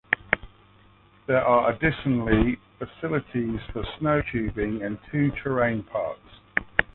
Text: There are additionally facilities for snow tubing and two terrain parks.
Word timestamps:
There 1.27 1.45
are 1.45 1.69
additionally 1.71 2.57
facilities 2.79 3.59
for 3.71 3.85
snow 3.99 4.23
tubing 4.31 4.81
and 4.81 4.97
two 5.11 5.29
terrain 5.43 5.83
parks. 5.83 6.39